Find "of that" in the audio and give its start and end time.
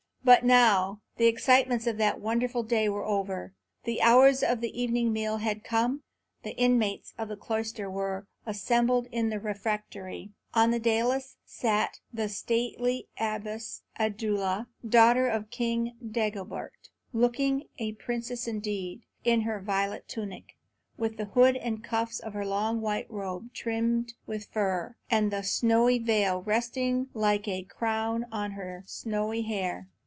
1.87-2.19